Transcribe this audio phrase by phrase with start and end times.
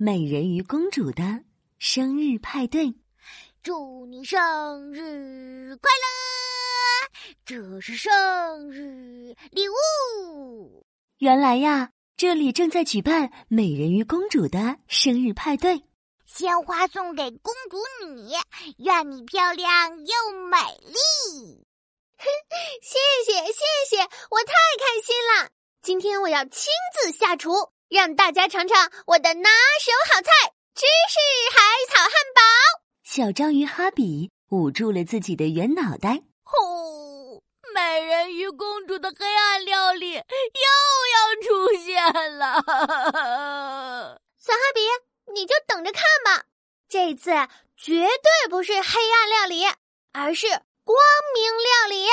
[0.00, 1.42] 美人鱼公主的
[1.80, 2.94] 生日派对。
[3.64, 7.10] 祝你生日快乐！
[7.44, 10.86] 这是生日礼物。
[11.18, 15.82] 原来呀，这里正在举办美人鱼公主的生日派对。
[16.24, 18.34] 鲜花送给公主你，
[18.76, 20.14] 愿你漂亮又
[20.48, 21.66] 美丽。
[22.82, 25.50] 谢谢谢谢，我太开心了！
[25.82, 26.70] 今天我要亲
[27.02, 27.50] 自下厨，
[27.88, 29.48] 让大家尝尝我的拿
[29.80, 30.30] 手好菜——
[30.74, 31.18] 芝士
[31.56, 32.42] 海草汉堡。
[33.02, 36.22] 小章鱼哈比捂住了自己的圆脑袋。
[36.42, 37.42] 吼！
[37.74, 42.62] 美人鱼公主的黑暗料理又要出现了。
[44.38, 44.80] 小哈比，
[45.32, 46.44] 你就等着看吧，
[46.88, 47.30] 这次
[47.76, 49.64] 绝对不是黑暗料理，
[50.12, 50.46] 而是
[50.84, 50.98] 光
[51.34, 52.06] 明料理。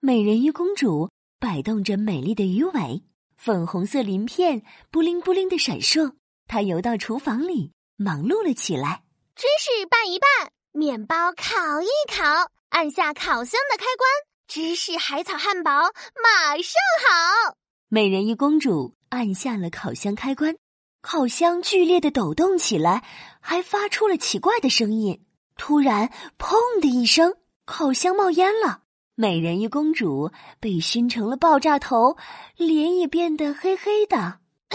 [0.00, 3.04] 美人鱼公主摆动着美丽的鱼尾，
[3.44, 6.14] 粉红色鳞片布灵布灵的闪烁。
[6.46, 9.02] 他游到厨房里，忙碌了起来。
[9.34, 12.22] 芝士拌一拌，面包烤一烤，
[12.68, 14.08] 按下烤箱的开关，
[14.46, 17.56] 芝士海草汉堡马上好。
[17.88, 20.56] 美人鱼公主按下了烤箱开关，
[21.00, 23.02] 烤箱剧烈的抖动起来，
[23.40, 25.26] 还发出了奇怪的声音。
[25.56, 28.82] 突然，砰的一声，烤箱冒烟了。
[29.14, 32.16] 美人鱼公主被熏成了爆炸头，
[32.56, 34.16] 脸也变得黑黑的。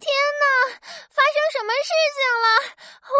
[0.00, 0.44] 天哪！
[1.08, 2.46] 发生什么事情了？
[3.06, 3.14] 我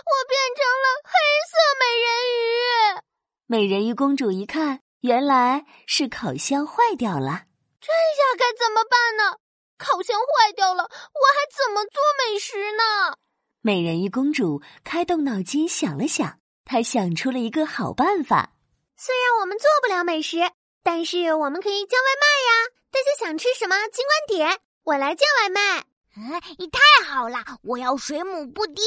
[0.00, 1.12] 我变成了黑
[1.50, 3.04] 色美人鱼。
[3.46, 7.44] 美人鱼公主一看，原来是烤箱坏掉了。
[7.80, 9.38] 这下该怎么办呢？
[9.76, 13.18] 烤箱坏掉了，我还怎么做美食呢？
[13.60, 18.52] 美人鱼公主开动脑筋想了想，她想出了一个好办法。
[18.96, 20.38] 虽然我们做不了美食，
[20.82, 22.50] 但是我们可以叫外卖呀！
[22.90, 25.84] 大家想吃什么，尽管点，我来叫外卖。
[26.16, 27.38] 嗯，你太好了！
[27.62, 28.84] 我要水母布丁，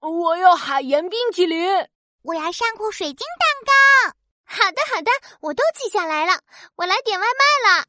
[0.00, 1.68] 我要海盐冰淇淋，
[2.22, 4.16] 我要珊瑚水晶蛋糕。
[4.46, 5.10] 好的，好的，
[5.40, 6.40] 我都记下来了。
[6.76, 7.86] 我来点外卖了。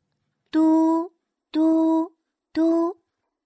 [0.51, 1.13] 嘟
[1.51, 2.11] 嘟
[2.51, 2.97] 嘟，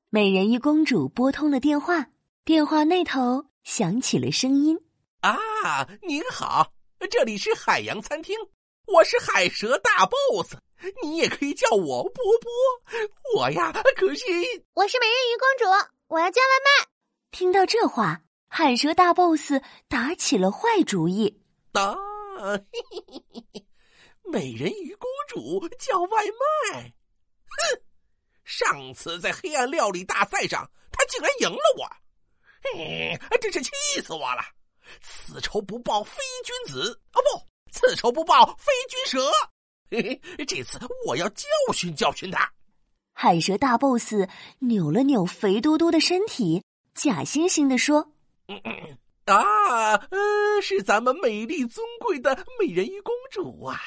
[0.09, 2.07] 美人鱼公主拨通了电话，
[2.45, 4.79] 电话那头响起了声音
[5.21, 6.71] ：“啊，您好，
[7.11, 8.37] 这里是海洋餐厅，
[8.85, 10.55] 我是海蛇大 boss。”
[11.03, 12.49] 你也可以叫我波波，
[13.35, 14.23] 我呀可是
[14.73, 15.65] 我是美人鱼公主，
[16.07, 16.87] 我要叫外卖。
[17.31, 21.43] 听到这话，海蛇大 boss 打起了坏主意。
[21.73, 21.97] 啊，
[24.23, 26.23] 美人鱼公主叫外
[26.71, 26.93] 卖，
[27.45, 27.81] 哼！
[28.45, 31.85] 上次在黑暗料理大赛上，她竟然赢了我，
[32.73, 33.69] 嘿，真是气
[34.01, 34.41] 死我了！
[35.01, 39.31] 此仇不报非君子，啊不，此仇不报非君蛇。
[39.91, 42.51] 嘿嘿，这次我要教训教训他。
[43.13, 44.13] 海蛇大 boss
[44.59, 46.63] 扭了扭肥嘟嘟的身体，
[46.93, 48.11] 假惺惺的说
[49.25, 53.79] ：“啊，呃，是咱们美丽尊贵的美人鱼公主啊！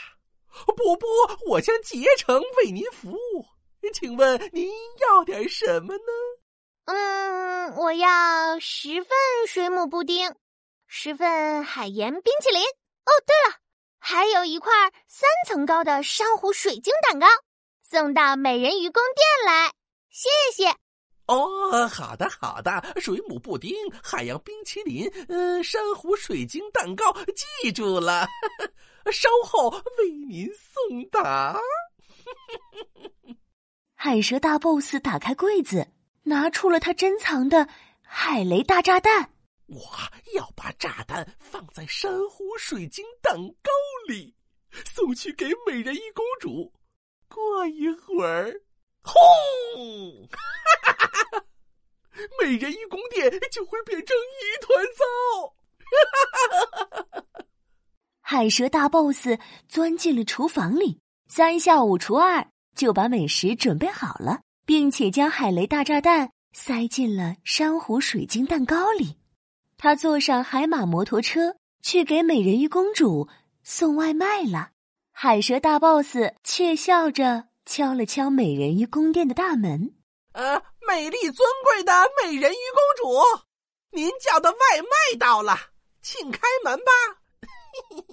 [0.76, 1.08] 波波，
[1.46, 3.46] 我将竭诚为您服务，
[3.94, 4.70] 请问您
[5.00, 6.02] 要点什么呢
[6.84, 9.10] ？”“嗯，我要十份
[9.46, 10.34] 水母布丁，
[10.94, 12.60] 十份海盐冰淇淋。
[12.60, 13.56] 哦，对了。”
[13.98, 14.70] 还有一块
[15.08, 17.26] 三层高的珊瑚水晶蛋糕，
[17.82, 19.72] 送到美人鱼宫殿来，
[20.10, 20.68] 谢谢。
[21.26, 27.10] 哦，好的好的，水母布丁、海洋冰淇淋、嗯，珊瑚水晶蛋糕，
[27.62, 28.28] 记住了，
[29.10, 31.58] 稍后为您送达。
[33.96, 35.88] 海蛇大 boss 打开柜子，
[36.24, 37.66] 拿出了他珍藏的
[38.02, 39.30] 海雷大炸弹。
[39.66, 39.80] 我
[40.34, 43.70] 要把炸弹放在珊瑚水晶蛋糕
[44.08, 44.34] 里，
[44.84, 46.72] 送去给美人鱼公主。
[47.28, 48.60] 过一会儿，
[49.02, 50.28] 轰！
[50.30, 50.38] 哈
[50.92, 51.44] 哈哈
[52.40, 55.54] 美人鱼宫殿就会变成一团糟。
[55.78, 57.44] 哈哈哈哈
[58.20, 59.28] 海蛇大 boss
[59.68, 69.16] 钻进了厨房里，三下五除二就把美食准备好了，并且将海雷大炸弹塞进了珊瑚水晶蛋糕里。
[69.84, 73.28] 他坐上海马摩托车去给美人鱼公主
[73.64, 74.70] 送外卖了。
[75.10, 79.92] 海蛇大 boss 窃笑着敲了敲美人鱼宫殿的大门
[80.34, 81.92] ：“呃，美丽尊贵的
[82.22, 83.18] 美人鱼公主，
[83.90, 85.58] 您叫的外卖到了，
[86.00, 86.92] 请开门吧。”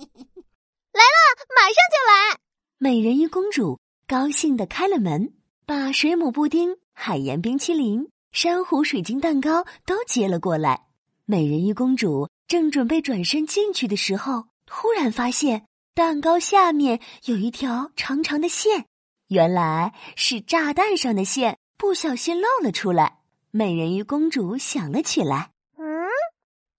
[0.91, 2.39] 来了，马上就来。
[2.79, 5.35] 美人鱼公主高兴的开了门，
[5.67, 10.88] 把水母布丁、海盐冰淇淋、珊瑚水晶蛋糕都接了过来。
[11.31, 18.87] 美人鱼公主正准备转身进去的时候，突然发现蛋糕下面有一条长长的线，
[19.27, 23.19] 原来是炸弹上的线不小心露了出来。
[23.51, 25.51] 美人鱼公主想了起来。
[25.77, 25.85] 嗯，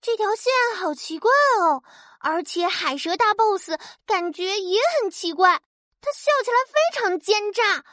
[0.01, 1.31] 这条线好奇怪
[1.61, 1.81] 哦，
[2.19, 3.69] 而且海蛇大 boss
[4.05, 5.61] 感觉也很奇怪，
[6.01, 7.85] 他笑起来非常奸诈。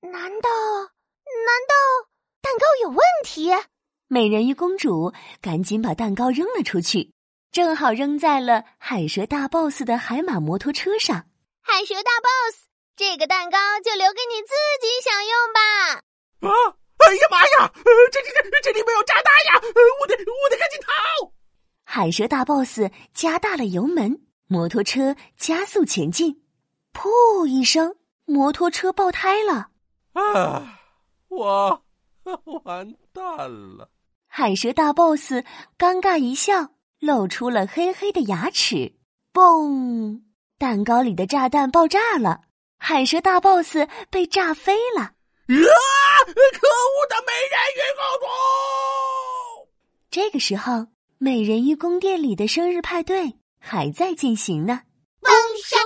[0.00, 0.48] 难道？
[0.48, 2.08] 难道
[2.40, 3.52] 蛋糕有问题？
[4.08, 7.10] 美人鱼公主赶紧把蛋糕扔了出去，
[7.50, 11.26] 正好扔在了海蛇大 boss 的海马摩托车上。
[11.60, 15.60] 海蛇大 boss，这个蛋糕就留给你自己享用吧。
[16.48, 16.76] 啊！
[16.98, 17.72] 哎呀妈呀！
[18.12, 19.60] 这这这这里面有炸弹呀！
[20.00, 21.32] 我得我得赶紧逃！
[21.84, 22.80] 海蛇大 boss
[23.12, 26.42] 加大了油门，摩托车加速前进。
[26.92, 29.70] 噗一声，摩托车爆胎了。
[30.12, 30.78] 啊！
[31.28, 31.82] 我
[32.64, 33.90] 完蛋了！
[34.38, 35.32] 海蛇大 boss
[35.78, 36.68] 尴尬一笑，
[37.00, 38.92] 露出了黑黑的牙齿。
[39.32, 40.20] 嘣！
[40.58, 42.42] 蛋糕里的炸弹爆炸了，
[42.76, 43.78] 海蛇大 boss
[44.10, 45.00] 被炸飞了。
[45.00, 45.14] 啊！
[45.46, 49.70] 可恶的美人鱼公主！
[50.10, 54.82] 这个时候，美人鱼宫殿里的生日派对还在进行呢。
[55.22, 55.32] 风
[55.64, 55.78] 收